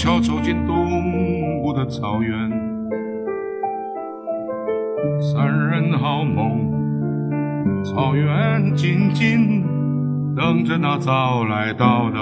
[0.00, 2.50] 悄悄走进东部的草原。
[5.20, 9.62] 三人好梦，草原静静
[10.34, 12.18] 等着那早来到的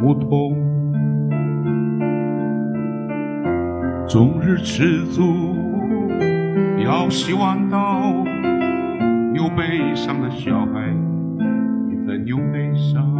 [0.00, 0.54] 牧童。
[4.06, 5.56] 终日吃足，
[6.84, 8.00] 要洗碗刀，
[9.32, 10.94] 牛背上的小孩。
[12.06, 13.17] 在牛背上，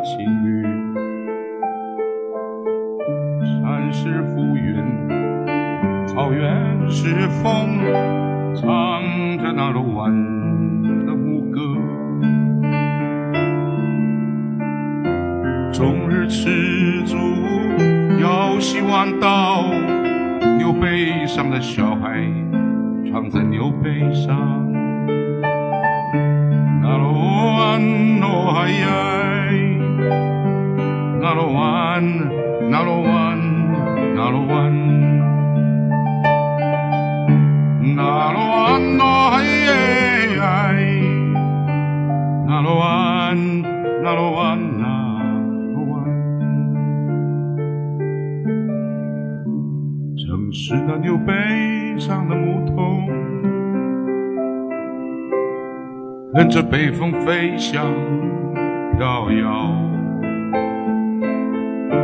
[0.00, 0.62] 情侣，
[3.60, 4.84] 山是浮云。
[6.06, 7.78] 草原是风，
[8.54, 9.02] 唱
[9.38, 10.10] 着那柔婉
[11.06, 11.60] 的牧歌。
[15.72, 17.16] 终日吃足，
[18.20, 19.64] 要洗碗刀。
[20.58, 21.87] 牛背上的小
[56.34, 57.86] 跟着北风飞翔
[58.96, 59.72] 飘摇，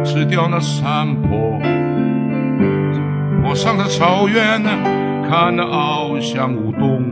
[0.03, 1.59] 吃掉那山坡
[3.43, 4.63] 坡上的草原。
[5.29, 7.03] 看那翱翔舞动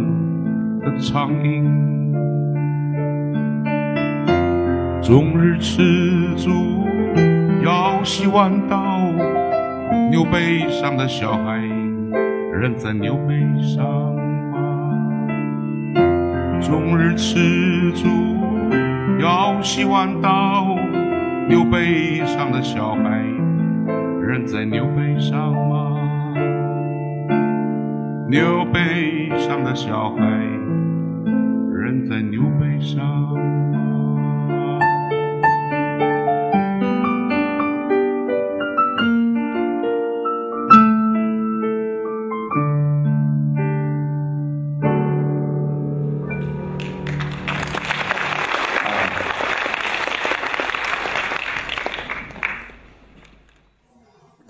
[0.81, 1.65] 的苍鹰，
[5.03, 6.87] 终日吃足，
[7.65, 8.79] 要洗碗刀。
[10.11, 11.59] 牛背上的小孩，
[12.53, 14.22] 人在牛背上？
[16.63, 18.09] 终日吃住，
[19.21, 20.77] 要洗碗刀。
[21.49, 23.21] 牛背上的小孩，
[24.23, 25.99] 人在牛背上吗？
[28.31, 30.25] 牛背上的小孩，
[31.75, 33.03] 人在牛背上。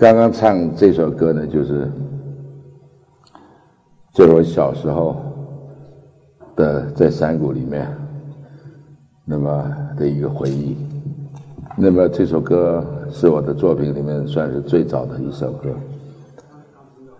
[0.03, 1.89] 刚刚唱这首歌呢，就是。
[4.13, 5.15] 就是我小时候
[6.57, 7.87] 的在山谷里面，
[9.25, 10.77] 那么的一个回忆。
[11.77, 15.71] 那么这首歌是我的作品里面算是最早的一首歌。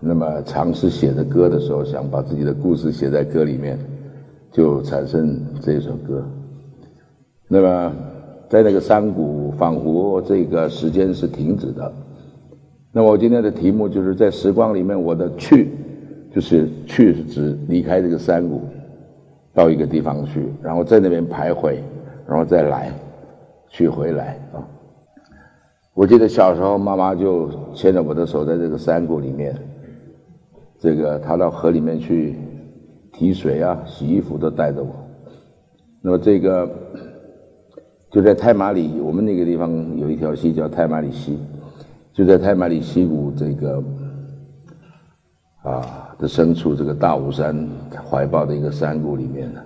[0.01, 3.79] 那么尝试写的歌的时候，想把自己的故事写在歌里面，
[4.51, 6.21] 就产生这首歌。
[7.47, 7.93] 那么
[8.49, 11.89] 在那个山谷，仿佛这个时间是停止的。
[12.93, 15.69] 那么我今天的题目就是在时光里面，我的去。
[16.33, 18.63] 就是去是指离开这个山谷，
[19.53, 21.75] 到一个地方去，然后在那边徘徊，
[22.27, 22.91] 然后再来，
[23.69, 24.57] 去回来啊。
[25.93, 29.55] 我记得小时候，妈妈就牵着我的手，在这个山谷里面，
[30.79, 32.35] 这个她到河里面去
[33.11, 34.89] 提水啊、洗衣服都带着我。
[36.01, 36.67] 那么这个
[38.09, 41.37] 就在太马里，我们那个地方有一条溪叫太马里溪，
[42.13, 43.83] 就在太马里溪谷这个
[45.63, 45.99] 啊。
[46.19, 47.67] 的深处，这个大武山
[48.09, 49.59] 怀抱的一个山谷里面呢，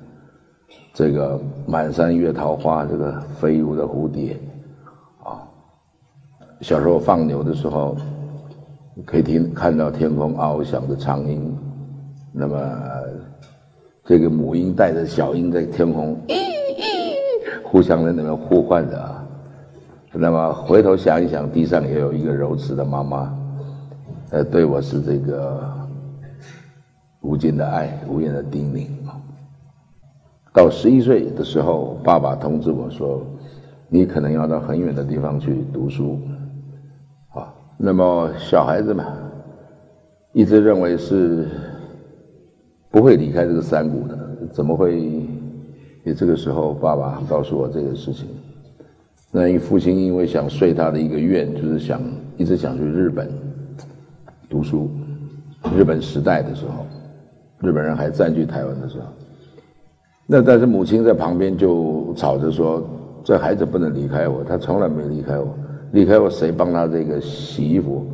[0.92, 4.40] 这个满山月桃花，这个飞舞的蝴蝶，
[5.24, 5.46] 啊，
[6.62, 7.96] 小时候放牛的时候，
[9.06, 11.56] 可以听看到天空翱翔的苍鹰，
[12.32, 12.58] 那么
[14.04, 16.18] 这个母鹰带着小鹰在天空，
[17.62, 19.27] 互相在那边呼唤着啊，
[20.18, 23.38] 那么回头想一想，地上也有一个柔慈的妈妈，
[24.32, 25.76] 呃，对我是这个。
[27.22, 28.88] 无尽的爱，无言的叮咛。
[30.54, 33.22] 到十一岁的时候，爸爸通知我说
[33.90, 36.18] ：“你可能要到很远的地方去读书。”
[37.34, 39.04] 啊那么小孩子嘛，
[40.32, 41.48] 一直认为是
[42.92, 44.18] 不会离开这个山谷的，
[44.54, 45.28] 怎么会？
[46.06, 48.30] 也这个时候，爸爸告诉我这个事情。
[49.32, 52.02] 那一父亲因为想遂他的一个愿，就是想
[52.38, 53.30] 一直想去日本
[54.50, 54.90] 读书。
[55.76, 56.86] 日本时代的时候，
[57.60, 59.08] 日本人还占据台湾的时候，
[60.26, 62.88] 那但是母亲在旁边就吵着说
[63.22, 65.54] ：“这孩子不能离开我，他从来没离开我。
[65.92, 68.06] 离开我，谁帮他这个洗衣服？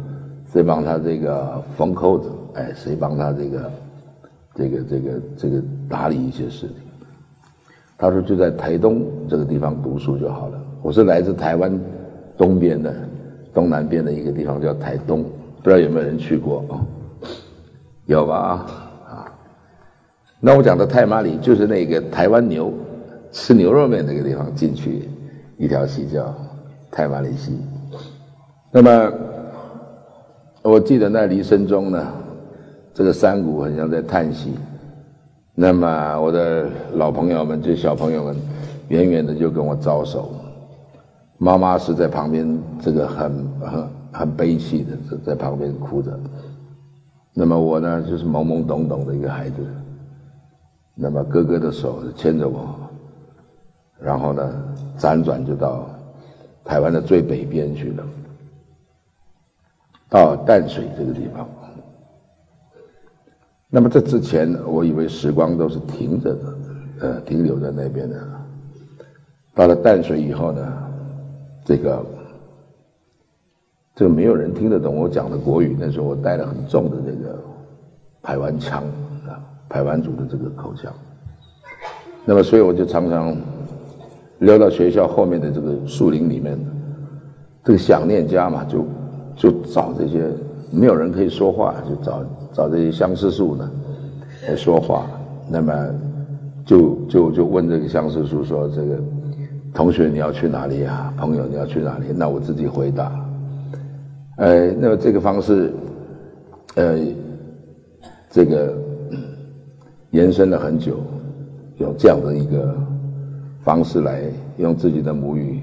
[0.51, 2.31] 谁帮他这个缝扣子？
[2.53, 3.71] 哎，谁帮他这个
[4.55, 6.77] 这个这个这个打理一些事情？”
[7.99, 11.79] 他说：“就在台东这个地方读书就好了。”我是来自台湾
[12.37, 12.93] 东边的
[13.53, 15.23] 东南边的一个地方叫台东，
[15.63, 16.75] 不知道有没有人去过啊？
[18.05, 18.65] 有吧？
[19.07, 19.31] 啊，
[20.41, 22.73] 那我讲的太麻里就是那个台湾牛
[23.31, 25.07] 吃牛肉面那个地方进去
[25.57, 26.35] 一条溪叫
[26.91, 27.57] 太麻里溪。
[28.69, 29.13] 那么
[30.63, 32.05] 我记得那离深中呢，
[32.93, 34.53] 这个山谷很像在叹息。
[35.55, 36.65] 那么我的
[36.95, 38.35] 老朋友们，就小朋友们，
[38.89, 40.29] 远远的就跟我招手。
[41.43, 46.17] 妈妈是在旁边，这个很很很悲戚的，在在旁边哭着。
[47.33, 49.57] 那么我呢，就是懵懵懂懂的一个孩子。
[50.95, 52.73] 那么哥哥的手牵着我，
[53.99, 54.53] 然后呢，
[54.97, 55.85] 辗转就到
[56.63, 58.05] 台湾的最北边去了，
[60.07, 61.45] 到淡水这个地方。
[63.69, 66.55] 那么这之前，我以为时光都是停着的，
[67.01, 68.15] 呃，停留在那边的。
[69.53, 70.89] 到了淡水以后呢，
[71.63, 72.05] 这个
[73.95, 75.75] 这个没有人听得懂我讲的国语。
[75.79, 77.39] 那时候我带了很重的这个
[78.21, 78.83] 台湾腔
[79.27, 80.93] 啊，台湾族的这个口腔。
[82.25, 83.35] 那么，所以我就常常
[84.39, 86.57] 溜到学校后面的这个树林里面，
[87.63, 88.85] 这个想念家嘛，就
[89.35, 90.31] 就找这些
[90.71, 92.23] 没有人可以说话，就找。
[92.55, 93.67] 找这些相思树呢
[94.47, 95.07] 来说话，
[95.49, 95.73] 那么
[96.63, 98.99] 就就就问这个相思树说：“这个
[99.73, 101.13] 同学你要去哪里啊？
[101.17, 103.11] 朋友你要去哪里？”那我自己回答。
[104.37, 105.73] 哎，那么这个方式，
[106.75, 106.99] 呃，
[108.29, 108.75] 这个
[110.11, 110.99] 延伸了很久，
[111.77, 112.75] 有这样的一个
[113.61, 114.21] 方式来
[114.57, 115.61] 用自己的母语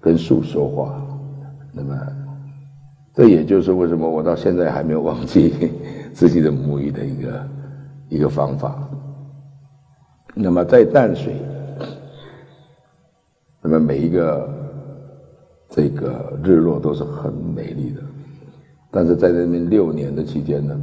[0.00, 1.00] 跟树说话，
[1.72, 1.96] 那么。
[3.14, 5.52] 这也就是为什么我到现在还没有忘记
[6.14, 7.46] 自己的母语的一个
[8.08, 8.88] 一个方法。
[10.34, 11.36] 那么在淡水，
[13.62, 14.48] 那么每一个
[15.68, 18.02] 这个日落都是很美丽的，
[18.90, 20.78] 但是在那边六年的期间呢，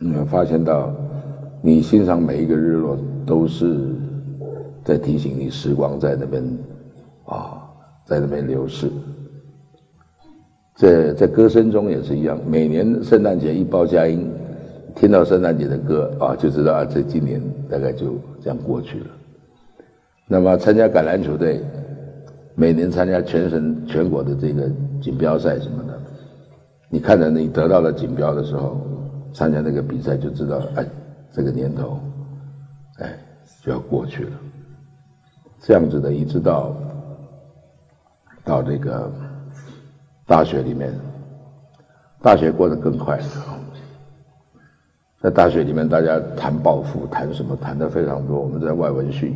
[0.00, 0.92] 你会发现到
[1.62, 3.94] 你欣赏每一个日落都是
[4.84, 6.42] 在提醒你时光在那边
[7.24, 7.62] 啊，
[8.04, 8.90] 在那边流逝。
[10.74, 14.28] 在在歌声中也是一样，每年圣诞节一报佳音，
[14.96, 17.40] 听到圣诞节的歌啊，就知道啊，这今年
[17.70, 19.06] 大概就这样过去了。
[20.26, 21.60] 那么参加橄榄球队，
[22.54, 24.70] 每年参加全省全国的这个
[25.00, 26.00] 锦标赛什么的，
[26.88, 28.80] 你看着你得到了锦标的时候，
[29.34, 30.86] 参加那个比赛就知道，哎，
[31.32, 31.98] 这个年头，
[32.98, 33.18] 哎，
[33.62, 34.30] 就要过去了。
[35.60, 36.74] 这样子的，一直到
[38.44, 39.10] 到这个。
[40.24, 40.90] 大学里面，
[42.22, 43.20] 大学过得更快。
[45.20, 47.54] 在大学里面，大家谈抱负，谈什么？
[47.56, 48.40] 谈的非常多。
[48.40, 49.34] 我们在外文系，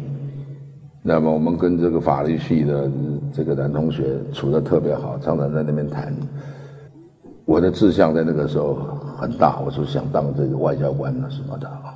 [1.08, 2.90] 那么我们跟这个法律系的
[3.32, 6.12] 这个男同学处的特别好，常常在那边谈。
[7.44, 8.75] 我的志向在那个时候
[9.16, 11.94] 很大，我说想当这个外交官啊什么的啊。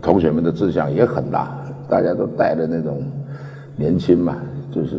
[0.00, 3.02] 同学们的志向也很大，大家都带着那种
[3.76, 4.38] 年轻嘛，
[4.70, 4.96] 就是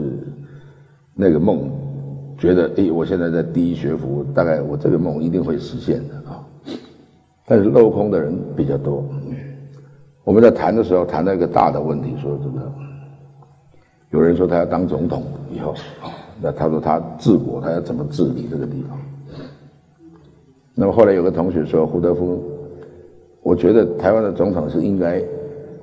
[1.15, 1.71] 那个梦。
[2.37, 6.45] 觉得哎，我现在在第一学府，大概我这个梦一定会实现的啊。
[7.47, 9.03] 但是镂空的人比较多。
[10.23, 12.71] 我们在谈的时候谈到一个大的问题，说这个
[14.13, 15.73] 有人说他要当总统以后，
[16.39, 18.99] 那他说他治国，他要怎么治理这个地方？
[20.75, 22.43] 那么后来有个同学说，胡德夫，
[23.41, 25.19] 我觉得台湾的总统是应该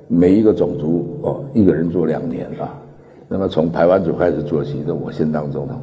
[0.07, 2.73] 每一个种族哦，一个人做两年啊。
[3.27, 5.77] 那么从台湾族开始做起，那我先当总统。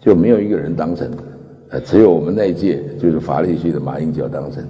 [0.00, 1.08] 就没有一个人当成，
[1.68, 4.64] 呃，只有我们那一届就是法律系的马英九当成，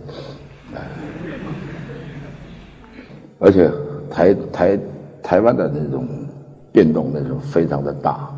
[3.39, 3.71] 而且
[4.11, 4.79] 台台
[5.23, 6.07] 台湾的那种
[6.73, 8.29] 变动那种非常的大，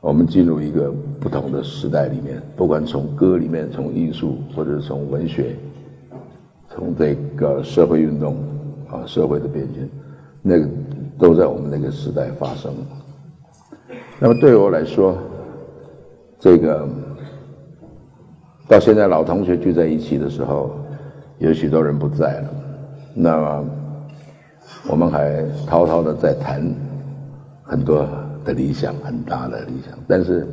[0.00, 5.56] 我们进入一个不同的时代里面，不管从歌里面、从艺术或者从文学，
[6.68, 8.36] 从这个社会运动
[8.88, 9.88] 啊，社会的变迁，
[10.42, 10.68] 那个
[11.18, 12.72] 都在我们那个时代发生。
[14.18, 15.16] 那么对我来说。
[16.42, 16.88] 这个
[18.66, 20.70] 到现在老同学聚在一起的时候，
[21.36, 22.50] 有许多人不在了，
[23.12, 23.64] 那么
[24.88, 26.64] 我们还滔滔的在谈
[27.70, 28.04] 很多
[28.44, 29.96] 的理想，很大的理想。
[30.08, 30.44] 但是，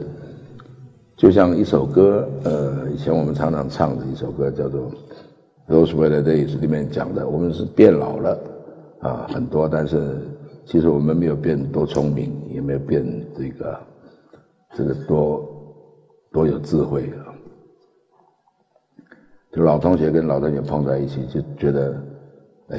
[1.16, 4.92] 就像一首歌，呃，以前我们常常唱的一首歌，叫做
[5.68, 8.40] 《Those Were the Days》，里面讲的，我们是变老了
[9.00, 10.22] 啊，很多，但是
[10.64, 13.04] 其实我们没有变多聪明，也没有变
[13.36, 13.80] 这个
[14.76, 15.44] 这个多
[16.32, 17.34] 多有智慧啊。
[19.52, 22.00] 就老同学跟老同学碰在一起，就觉得，
[22.68, 22.78] 哎，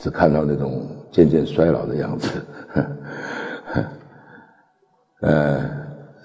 [0.00, 2.30] 只看到那种渐渐衰老的样子，
[5.20, 5.60] 呃，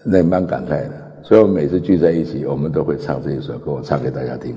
[0.05, 1.21] 那蛮感慨的。
[1.21, 4.55] 所以我们每次聚在一起，我们都会唱这一首歌，我唱给大家听。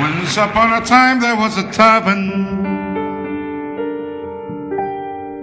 [0.00, 2.62] Once upon a time there was a tavern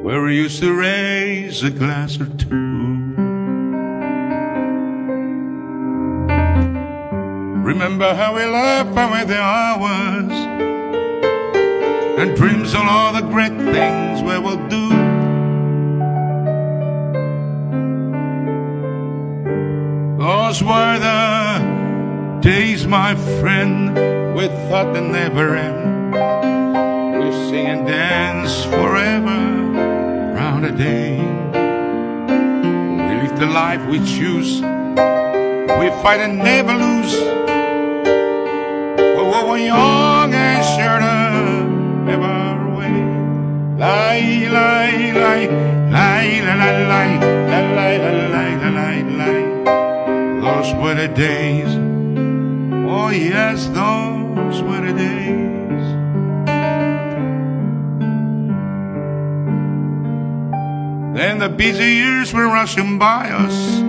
[0.04, 2.99] where we used to raise a glass or two.
[7.70, 10.32] Remember how we laughed away the hours
[12.20, 14.90] and dreams of all the great things we will do.
[20.18, 23.94] Those were the days, my friend,
[24.36, 26.14] we thought they never end.
[27.22, 29.42] We sing and dance forever
[30.34, 31.20] round a day.
[33.06, 34.56] We live the life we choose.
[35.80, 37.40] We fight and never lose
[39.66, 42.98] young and sure to ever way.
[43.78, 45.48] Lie, lie, lie,
[45.90, 47.18] lie, lie, lie, lie,
[47.76, 50.42] lie, lie, lie, lie, lie.
[50.42, 51.72] Those were the days.
[52.90, 55.40] Oh yes, those were the days.
[61.18, 63.82] Then the busy years were rushing by us.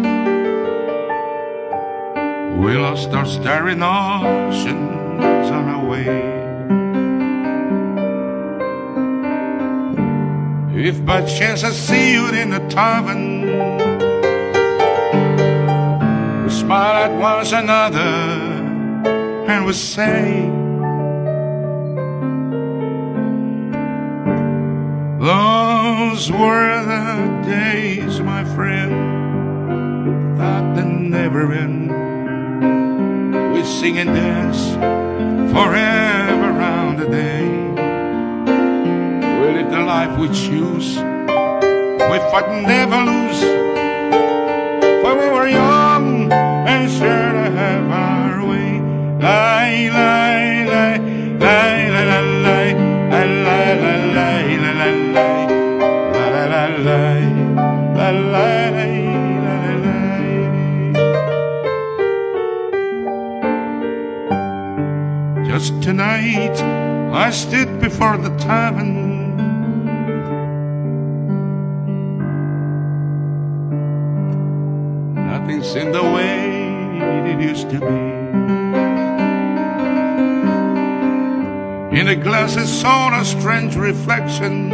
[2.58, 4.89] We lost our staring ocean
[5.24, 6.40] on our way.
[10.82, 13.42] If by chance I see you in the tavern,
[16.44, 18.00] we smile at one another
[19.50, 20.48] and we say,
[25.20, 28.92] Those were the days, my friend,
[30.38, 31.90] that they never end.
[33.52, 35.09] We sing and dance
[35.48, 37.48] forever round the day.
[39.40, 43.69] We live the life we choose, we fight and never lose.
[67.20, 69.36] I stood before the tavern.
[75.14, 76.70] Nothing's in the way
[77.30, 78.00] it used to be.
[81.98, 84.70] In a glass I saw a strange reflection.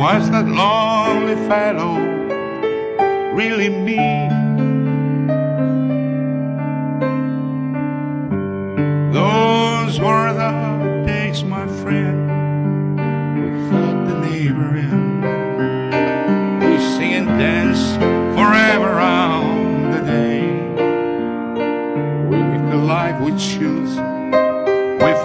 [0.00, 1.98] Was that lonely fellow
[3.34, 4.39] really me?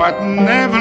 [0.06, 0.75] but never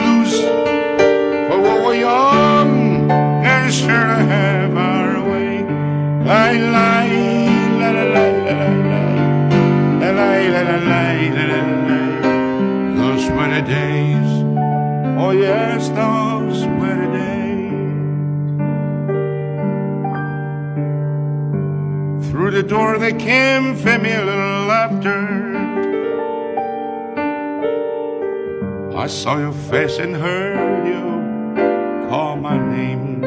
[29.25, 33.25] saw your face and heard you call my name.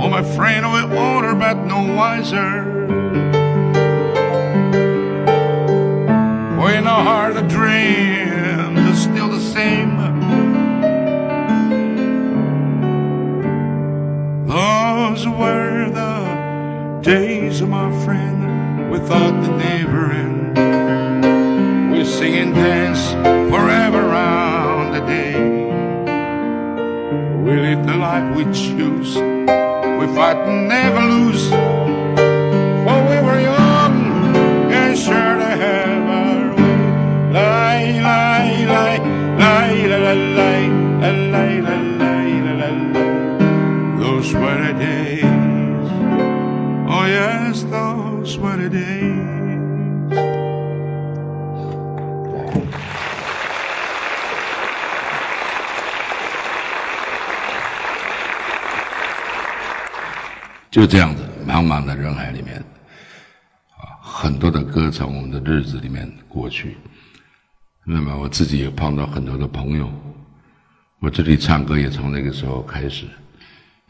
[0.00, 2.64] Oh, my friend, we're older but no wiser.
[6.58, 9.98] Oh, in our heart the dreams are still the same.
[14.46, 20.41] Those were the days of my friend without the end.
[22.02, 23.12] We sing and dance
[23.48, 25.34] forever round the day.
[27.44, 33.61] We live the life we choose, we fight and never lose, for we were young.
[60.72, 62.56] 就这样子，茫茫的人海里面，
[63.76, 66.78] 啊，很多的歌从我们的日子里面过去。
[67.84, 69.92] 那么我自己也碰到很多的朋友，
[71.00, 73.04] 我这里唱歌也从那个时候开始，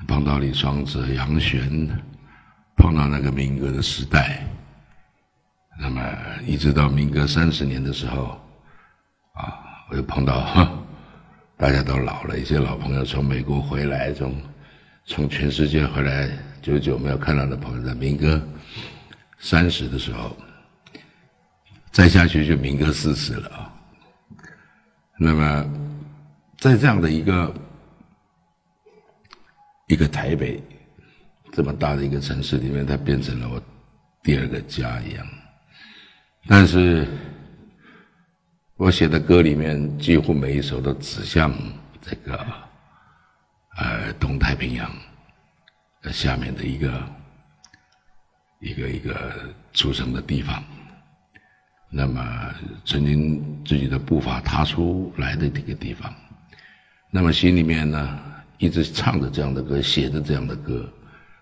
[0.08, 1.88] 碰到李双泽、杨璇，
[2.76, 4.44] 碰到那个民歌的时代。
[5.78, 6.02] 那么
[6.44, 8.40] 一直到民歌三十年的时候，
[9.34, 9.54] 啊，
[9.88, 10.68] 我又碰到，
[11.56, 14.34] 大家都老了，一些老朋友从美国回来，从
[15.04, 16.30] 从全世界回来。
[16.62, 18.40] 久久没有看到的朋友，在民歌
[19.40, 20.36] 三十的时候，
[21.90, 23.74] 再下去就民歌四十了啊。
[25.18, 25.72] 那么，
[26.58, 27.52] 在这样的一个
[29.88, 30.62] 一个台北
[31.50, 33.60] 这么大的一个城市里面，它变成了我
[34.22, 35.26] 第二个家一样。
[36.46, 37.04] 但是，
[38.76, 41.52] 我写的歌里面几乎每一首都指向
[42.00, 42.46] 这个
[43.78, 44.90] 呃东太平洋。
[46.10, 47.02] 下面的一个
[48.58, 49.32] 一个一个
[49.72, 50.60] 出生的地方，
[51.88, 56.12] 那么曾经自己的步伐踏出来的这个地方，
[57.08, 58.18] 那么心里面呢
[58.58, 60.92] 一直唱着这样的歌，写着这样的歌，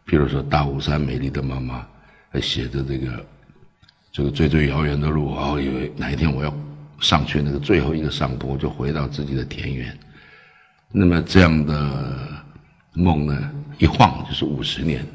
[0.05, 1.87] 比如说《大武山美丽的妈妈》，
[2.41, 3.27] 写着这个
[4.13, 6.55] 这个最最遥远的路，哦，以为哪一天我要
[7.01, 9.99] 上去那个最后一个上坡，就回到自己的田园，
[10.93, 12.29] 那么这样的
[12.95, 13.51] 梦呢？
[13.79, 15.07] 一晃就是五十年。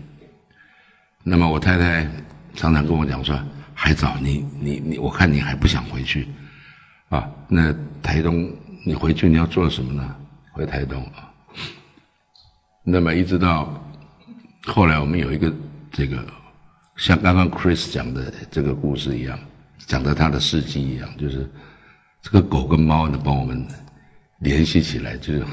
[1.21, 2.09] 那么我太太
[2.55, 3.37] 常常跟我讲说
[3.75, 6.29] ：“还早，你你你，我看你还不想回去，
[7.09, 7.29] 啊？
[7.49, 8.49] 那台东
[8.85, 10.15] 你回去你要做什么呢？
[10.53, 11.29] 回台东啊？
[12.83, 13.83] 那么一直到
[14.65, 15.53] 后来，我们有一个
[15.91, 16.25] 这个
[16.95, 19.37] 像刚刚 Chris 讲的这个故事一样，
[19.85, 21.51] 讲的他的事迹一样，就是
[22.21, 23.67] 这个狗跟猫呢帮我们
[24.39, 25.45] 联系起来，就是。”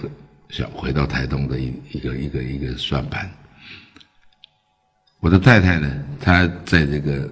[0.53, 3.27] 想回到台东的一一个一个一个算盘。
[5.19, 5.91] 我的太太呢，
[6.21, 7.27] 她在这个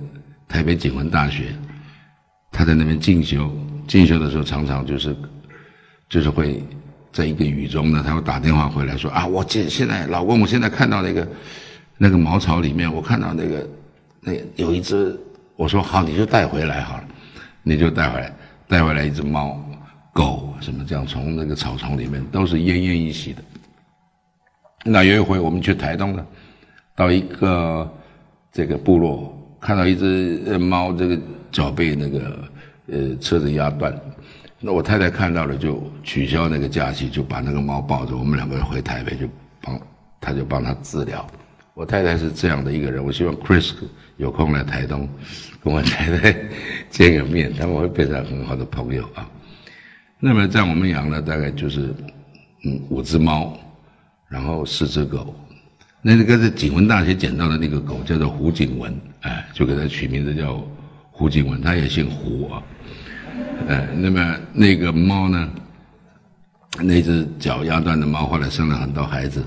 [0.48, 1.54] 台北景文大学，
[2.50, 3.54] 她在那边进修。
[3.86, 5.14] 进修的时候，常常就是
[6.08, 6.64] 就是会
[7.12, 11.28] 在一个雨中呢，她会打电话回来说：“啊，我现现在老公，我现在看到那个
[11.98, 13.68] 那个茅草里面，我看到那个
[14.22, 15.14] 那有一只。”
[15.56, 17.04] 我说：“好，你就带回来好了，
[17.62, 18.34] 你就带回来，
[18.66, 19.62] 带回来一只猫。”
[20.12, 23.42] 狗什么这样从那个草丛里面都是奄奄一息的。
[24.84, 26.26] 那有一回我们去台东呢，
[26.96, 27.90] 到一个
[28.50, 31.18] 这个部落，看到一只猫，这个
[31.52, 32.48] 脚被那个
[32.86, 33.94] 呃车子压断。
[34.58, 39.28] 那我太太看到了，就取消那个假期，就把那个猫抱着，我们两个人回台北，就
[39.62, 39.80] 帮
[40.20, 41.26] 他就帮他治疗。
[41.74, 43.72] 我太太是这样的一个人，我希望 Chris
[44.16, 45.08] 有空来台东
[45.62, 46.36] 跟我太太
[46.90, 49.26] 见个面，他们会变成很好的朋友啊。
[50.22, 51.94] 那么在我们养了大概就是
[52.64, 53.58] 嗯五只猫，
[54.28, 55.34] 然后四只狗。
[56.02, 60.62] 那个在景文大学捡到的那个狗叫做胡景文，哎，就给它取名字叫
[61.10, 62.62] 胡景文，它也姓胡啊。
[63.68, 65.50] 哎，那么那个猫呢，
[66.78, 69.42] 那只脚压断的猫后来生了很多孩子。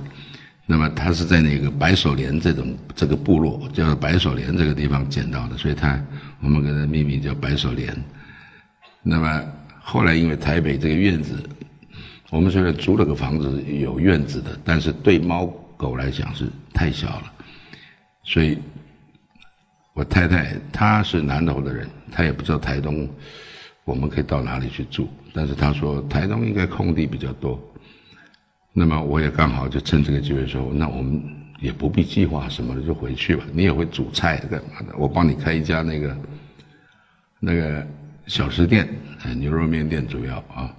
[0.65, 6.03] 那么它是在那个白手莲这种这个部落叫白手莲这个地方捡到的，所以它
[6.41, 7.95] 我们给它命名叫白手莲。
[9.03, 9.43] 那么。
[9.85, 11.37] 后来因为台北这个院子，
[12.31, 17.33] 我们虽然租了个房子有院子的，但是对猫狗来讲是太小了，
[18.23, 18.57] 所以，
[19.93, 23.07] 我太太她是南投的人，她也不知道台东
[23.83, 27.61] 我们可以到哪里去住，但是她说台东应该空地比较多，
[28.71, 31.21] 那么我也刚好就趁这个机会说，那我们
[31.59, 33.43] 也不必计划什么的，就回去吧。
[33.51, 34.95] 你也会煮菜干嘛的？
[34.97, 36.17] 我帮你开一家那个
[37.39, 37.85] 那个。
[38.27, 38.87] 小吃店，
[39.23, 40.73] 呃，牛肉面店主要啊。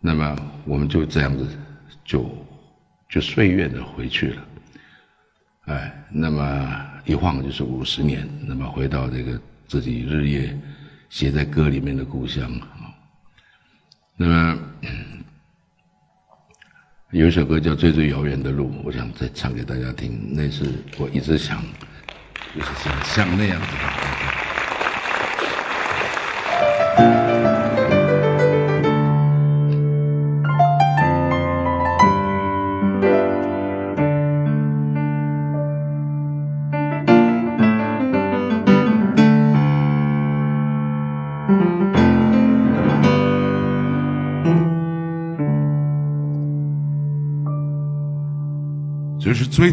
[0.00, 1.48] 那么我们就这样子，
[2.04, 2.46] 就
[3.08, 4.44] 就岁月的回去了。
[5.66, 10.58] 哎，那么一晃就是五十年，那么回到这个自己日夜
[11.08, 12.92] 写在歌里面的故乡啊。
[14.16, 14.58] 那么
[17.12, 20.34] 有一首歌叫《最最遥远的路》，我想再唱给大家听。
[20.34, 20.64] 那是
[20.98, 21.62] 我一直想，
[22.54, 24.33] 就是想像那样子的。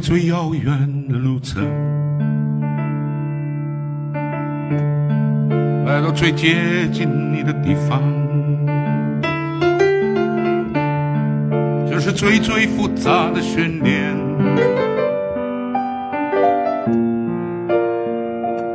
[0.02, 0.66] 最遥远
[1.08, 1.64] 的路程，
[5.86, 8.02] 来到最接近你的地方。
[11.88, 14.18] 这是最最复杂的训练，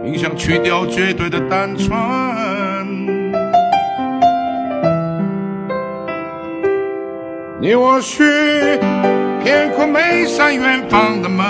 [0.04, 1.90] 影响去掉绝对的单纯。
[7.60, 8.22] 你我许。
[9.46, 11.46] 天空没扇远方的门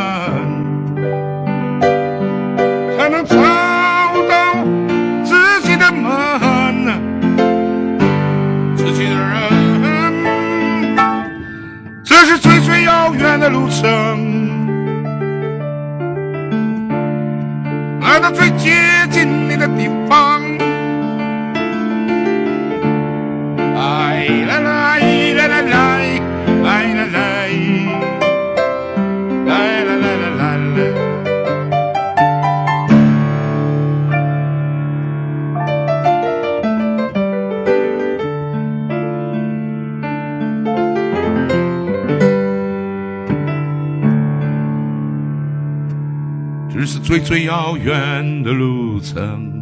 [47.26, 49.58] 最遥远的路程，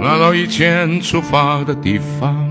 [0.00, 2.48] 来到以前出发的地方，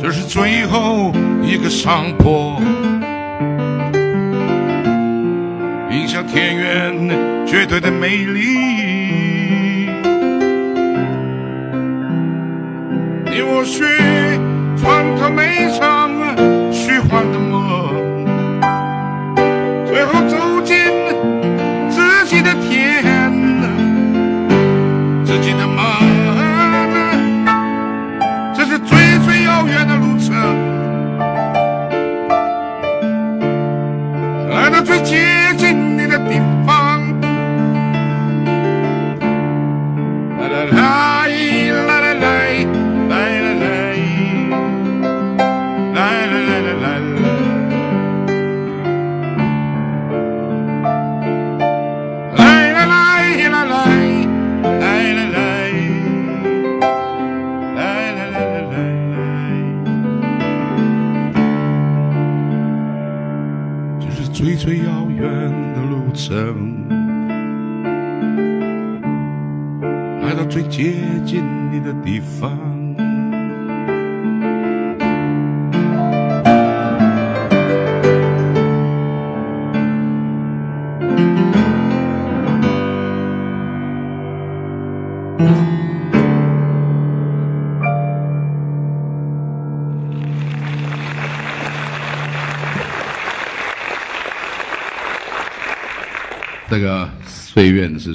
[0.00, 1.12] 这是最后
[1.44, 2.60] 一个上坡，
[5.92, 8.40] 映向田园绝对的美丽。
[13.26, 13.84] 你我需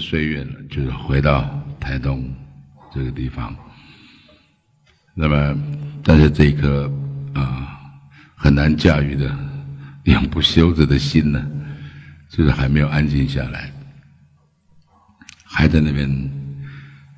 [0.05, 2.31] 岁月是岁月了，就是回到台东
[2.93, 3.55] 这个地方。
[5.15, 5.57] 那么，
[6.03, 6.91] 但是这一颗
[7.33, 7.79] 啊
[8.35, 9.35] 很难驾驭的
[10.03, 11.43] 永不休止的心呢，
[12.29, 13.71] 就是还没有安静下来，
[15.43, 16.07] 还在那边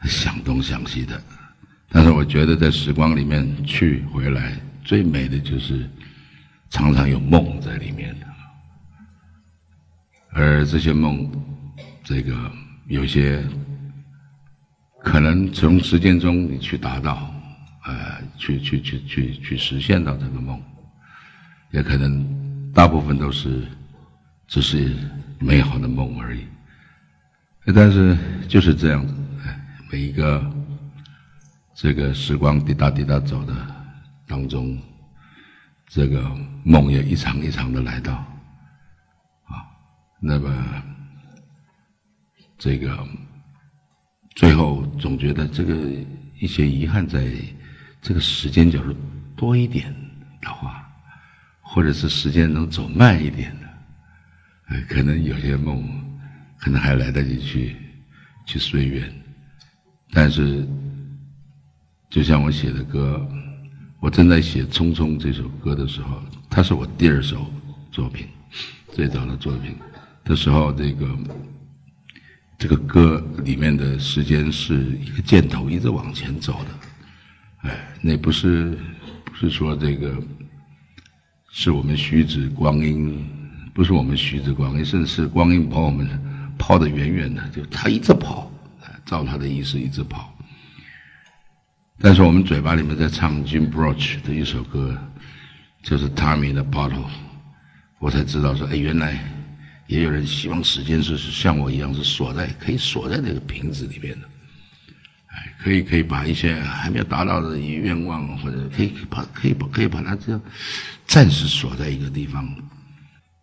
[0.04, 1.22] 想东想西的。
[1.90, 5.90] 但是我觉得在时光里面去回来，最美的就是
[6.70, 8.28] 常常有梦在里面的。
[10.32, 11.30] 而这些梦，
[12.04, 12.34] 这个
[12.88, 13.44] 有些
[15.04, 17.34] 可能从实践中你去达到，
[17.86, 20.62] 呃，去去去去去实现到这个梦，
[21.72, 23.68] 也可能大部分都是
[24.48, 24.96] 只是
[25.40, 26.46] 美好的梦而已。
[27.76, 29.14] 但是就是这样子，
[29.92, 30.50] 每一个
[31.74, 33.54] 这个时光滴答滴答走的
[34.26, 34.78] 当中，
[35.88, 36.24] 这个
[36.64, 38.14] 梦也一场一场的来到
[39.46, 39.68] 啊。
[40.22, 40.50] 那么，
[42.58, 43.08] 这个
[44.36, 45.76] 最后总觉得这个
[46.40, 47.28] 一些遗憾，在
[48.02, 48.96] 这个时间角度
[49.36, 49.94] 多一点
[50.42, 50.88] 的话，
[51.62, 55.88] 或者是时间能走慢一点的，可能有些梦
[56.58, 57.76] 可能还来得及去
[58.46, 59.14] 去随缘。
[60.12, 60.68] 但是，
[62.10, 63.28] 就像我写的歌，
[64.00, 67.46] 我正在写《匆匆》这首歌的时候，它是我第二首
[67.92, 68.28] 作品，
[68.94, 69.76] 最早的作品。
[70.24, 71.08] 的时候，这个
[72.58, 78.78] 这个歌里面的时间是一个箭头一直往前走的，哎，那不是
[79.26, 80.16] 不是说这个
[81.52, 83.24] 是我们虚指光阴，
[83.76, 86.08] 不是我们虚指光阴，甚至是光阴把我们
[86.58, 88.52] 跑得远远的，就他一直跑，
[89.06, 90.34] 照他的意思一直跑。
[92.00, 94.98] 但是我们嘴巴里面在唱 Jim Broch 的一首歌，
[95.84, 97.06] 就是 Time in the Bottle，
[98.00, 99.24] 我才知道说，哎，原来
[99.88, 104.28] 也有人希望时间是像我一样是锁在可以锁在那个瓶子里面的，
[105.28, 110.42] 哎，可以可以把一些还没有达到的愿望或者可以把可以把可以把它这样
[111.06, 112.48] 暂时锁在一个地方。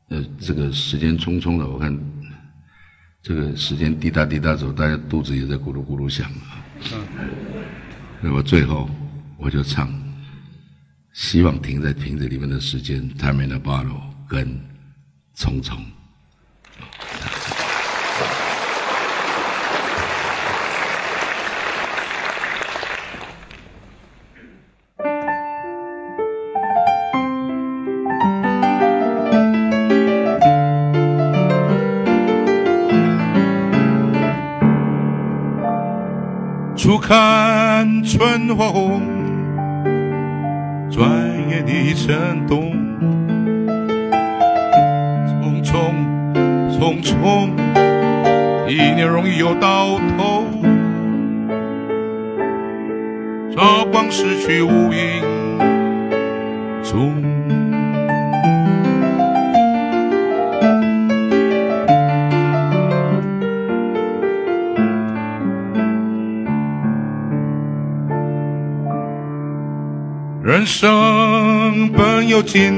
[0.09, 1.99] 呃，这个时间匆匆的，我看
[3.23, 6.61] 这个时间滴答滴答走，大家肚子也在咕噜咕噜响啊。
[8.21, 8.89] 那么最后，
[9.39, 9.91] 我就唱，
[11.15, 14.47] 希望停在瓶子里面的时间，Time in the bottle，跟
[15.37, 15.79] 匆匆。
[37.07, 39.03] 看春花红，
[40.91, 41.07] 转
[41.51, 42.73] 眼已成冬。
[45.29, 45.93] 匆匆
[46.73, 47.51] 匆匆，
[48.67, 50.47] 一年容易又到头。
[53.55, 54.84] 朝光逝去无
[70.45, 72.71] 人生本有尽，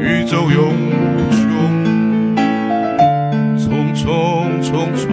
[0.00, 1.40] 宇宙永无穷。
[3.56, 5.06] 匆匆匆匆，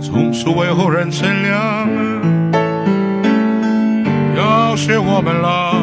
[0.00, 1.88] 从此为后人乘凉。
[4.36, 5.76] 要学我们老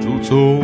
[0.00, 0.60] 祖宗，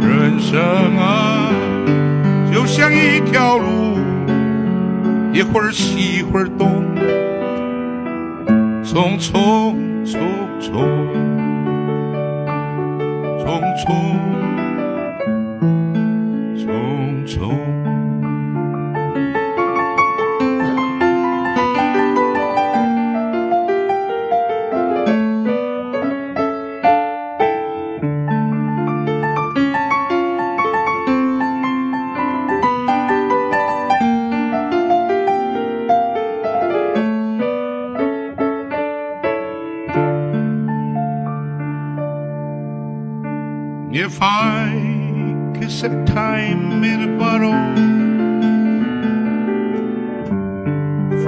[0.00, 0.62] 人生
[0.96, 1.50] 啊，
[2.54, 3.95] 就像一条路。
[5.36, 6.66] 一会儿西，一会儿东，
[8.82, 10.16] 匆匆匆
[10.58, 10.72] 匆，
[13.44, 14.45] 匆匆。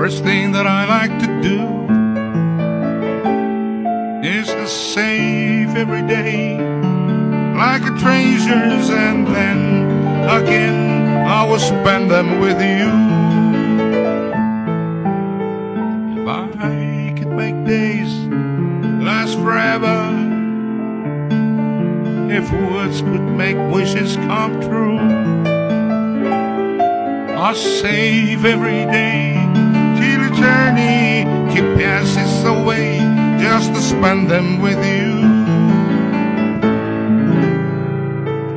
[0.08, 1.60] First thing that I like to do
[4.26, 6.56] is to save every day
[7.54, 9.60] like a treasures, and then
[10.30, 12.88] again I will spend them with you.
[16.22, 18.10] If I could make days
[19.04, 19.98] last forever
[22.32, 25.00] if words could make wishes come true.
[27.36, 29.37] I'll save every day
[30.38, 32.98] till eternity passes away
[33.40, 35.08] just to spend them with you.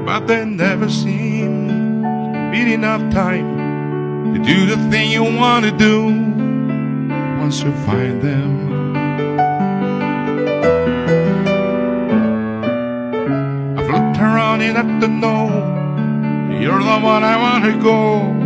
[0.06, 5.72] But there never seems to be enough time to do the thing you want to
[5.72, 6.06] do
[7.40, 8.62] once you find them.
[14.62, 15.48] enough to know
[16.62, 18.41] you're the one I want to go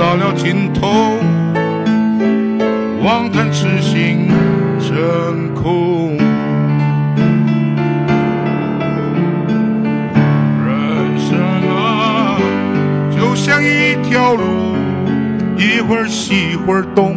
[0.00, 0.88] 到了尽头，
[3.04, 4.30] 妄谈痴心
[4.80, 6.16] 成空。
[10.64, 12.38] 人生啊，
[13.14, 14.42] 就像一条路，
[15.58, 17.14] 一会儿西，一会儿东，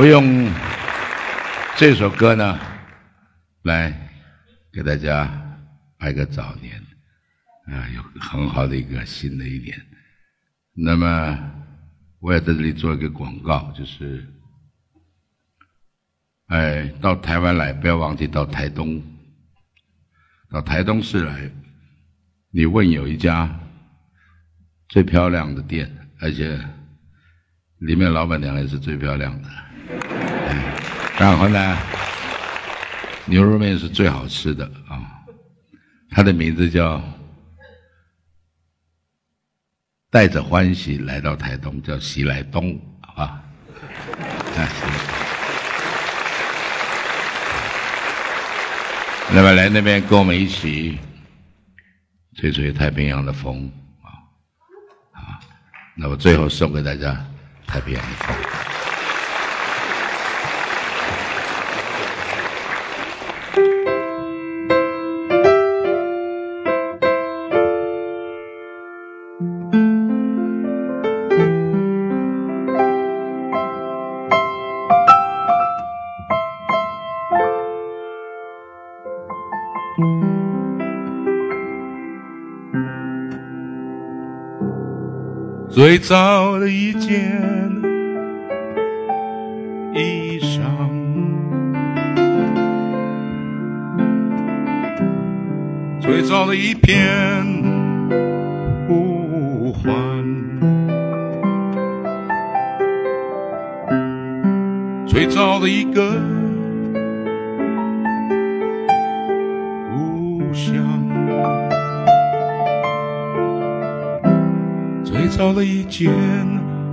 [0.00, 0.50] 我用
[1.76, 2.58] 这首歌呢，
[3.64, 3.92] 来
[4.72, 5.30] 给大家
[5.98, 6.74] 拜个早年，
[7.66, 9.78] 啊，有很好的一个新的一年。
[10.72, 11.38] 那么，
[12.18, 14.26] 我也在这里做一个广告，就是，
[16.46, 19.02] 哎，到台湾来，不要忘记到台东，
[20.48, 21.50] 到台东市来，
[22.50, 23.54] 你问有一家
[24.88, 26.58] 最漂亮的店，而且
[27.80, 29.50] 里面老板娘也是最漂亮的。
[31.18, 31.76] 然后呢，
[33.26, 35.00] 牛肉面是最好吃的啊，
[36.10, 37.02] 它的名字叫
[40.10, 42.80] 带着欢喜来到台东，叫喜来东，
[43.16, 43.42] 啊，
[49.32, 50.98] 那么来那边跟我们一起
[52.34, 53.70] 吹吹太平洋的风
[54.02, 54.10] 啊
[55.12, 55.38] 啊！
[55.94, 57.24] 那么最后送给大家
[57.66, 58.49] 太平洋的风。
[86.00, 87.12] 最早的一件
[89.94, 90.62] 衣裳，
[96.00, 97.46] 最早的一片
[98.88, 99.92] 呼唤，
[105.06, 106.18] 最早的一个
[115.40, 116.12] 少了一件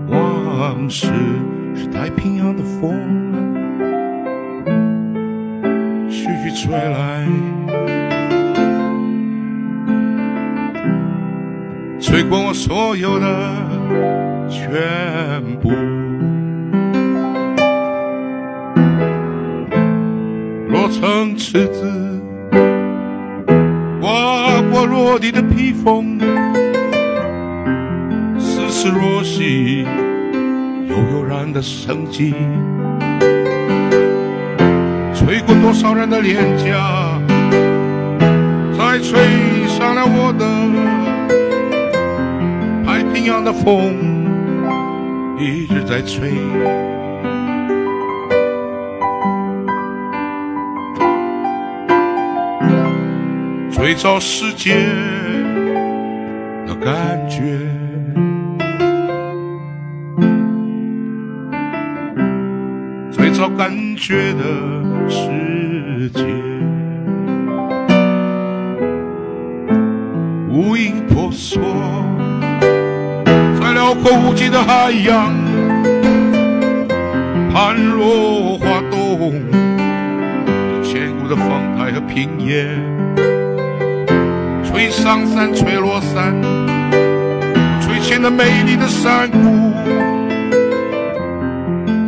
[0.07, 1.07] 往事
[1.75, 2.97] 是太平洋的风，
[6.09, 7.27] 徐徐吹来，
[11.99, 13.27] 吹过我所有的
[14.49, 15.69] 全部。
[20.69, 21.83] 落成池子，
[31.57, 32.35] 的生机，
[35.11, 37.19] 吹过多少人的脸颊，
[38.77, 39.17] 再吹
[39.67, 40.45] 上了我的
[42.85, 43.95] 太平洋的风，
[45.39, 46.31] 一直在吹。
[53.71, 54.75] 最早世界
[56.67, 57.76] 的感觉。
[63.37, 64.43] 找感觉的
[65.07, 66.23] 世界，
[70.49, 71.61] 无影婆娑，
[73.61, 75.35] 在辽阔无际的海洋，
[77.53, 79.31] 盘落花动，
[80.81, 82.65] 千古的风台和平野，
[84.63, 86.33] 吹上山，吹落山，
[87.81, 89.37] 吹起了美丽的山谷。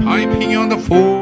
[0.04, 1.19] 太平洋的风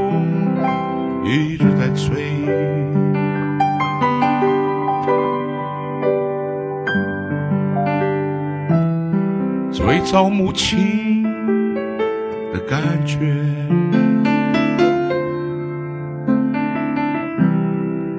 [10.09, 11.21] 找母亲
[12.53, 13.17] 的感觉。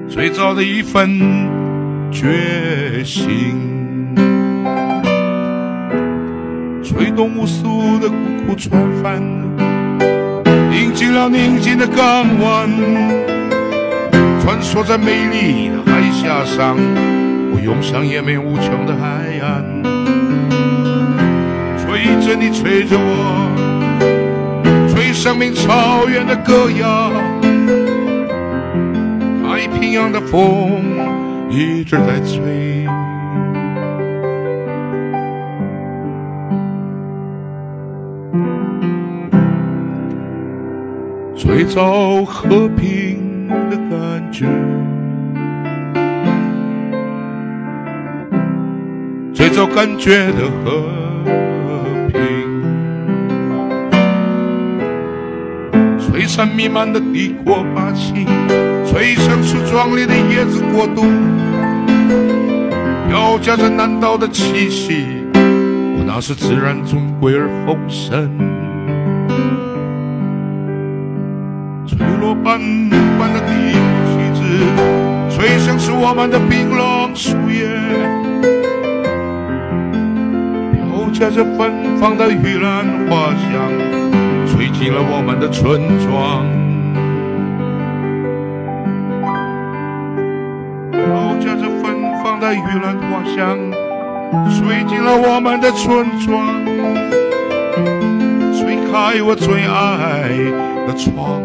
[0.07, 1.09] 最早的一份
[2.11, 4.13] 决心，
[6.83, 8.15] 吹动无数的孤
[8.45, 9.19] 苦船帆，
[10.71, 12.69] 迎进了宁静的港湾，
[14.39, 16.77] 穿梭在美丽的海峡上，
[17.51, 19.98] 我涌向延绵无穷的海岸。
[21.99, 23.03] 吹着你，吹着我，
[24.87, 27.11] 吹生命草原的歌谣。
[29.43, 30.81] 太平洋的风
[31.49, 32.87] 一直在吹，
[41.35, 44.45] 最早和平的感觉，
[49.33, 50.98] 最早感觉的和
[56.29, 58.13] 璀璨弥漫的帝国霸气。
[58.85, 61.01] 吹响出壮丽的椰子国度，
[63.07, 65.07] 飘夹着南岛的气息。
[65.33, 68.29] 我那是自然尊贵而丰盛，
[71.87, 72.59] 吹落斑
[73.17, 73.73] 斑的地
[74.05, 74.41] 旗帜，
[75.35, 77.67] 吹响出我们的槟榔树叶，
[80.73, 83.71] 飘夹着芬芳的玉兰花香，
[84.59, 86.43] 吹进了我们的村庄。
[92.51, 93.57] 玉兰花香
[94.49, 96.65] 吹进了我们的村庄，
[98.53, 100.29] 吹开我最爱
[100.87, 101.41] 的窗。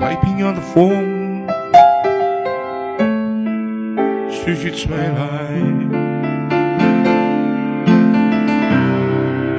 [0.00, 1.15] 太平洋的风
[4.46, 5.26] 徐徐吹来，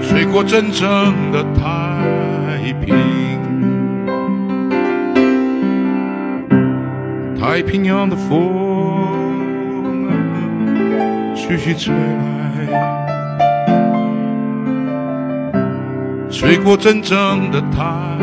[0.02, 2.96] 吹过真正的太平。
[7.38, 10.08] 太平洋的风
[11.36, 12.24] 徐徐吹来，
[16.32, 18.17] 吹过真正的太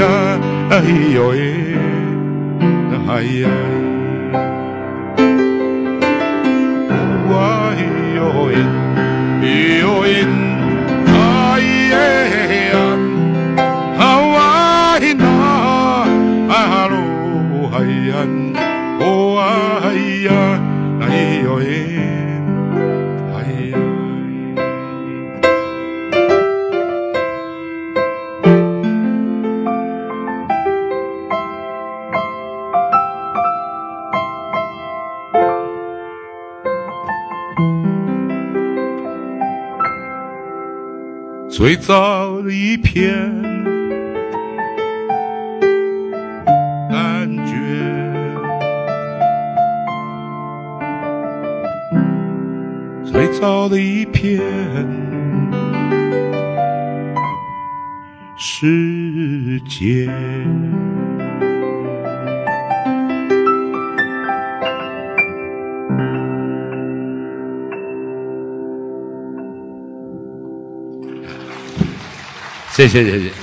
[0.00, 0.12] ya
[0.76, 1.52] ai yo e
[2.90, 3.74] na hai ai
[7.30, 8.30] wa hi yo
[41.80, 43.10] 最早的一片
[46.90, 47.54] 感觉，
[53.02, 54.42] 最早的一片
[58.36, 60.06] 世界。
[72.80, 73.39] 谢谢谢谢。